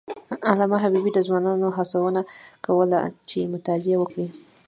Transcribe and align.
علامه 0.51 0.77
حبیبي 0.83 1.11
د 1.13 1.19
ځوانانو 1.27 1.67
هڅونه 1.77 2.21
کوله 2.65 2.99
چې 3.29 3.49
مطالعه 3.53 3.97
وکړي. 3.99 4.27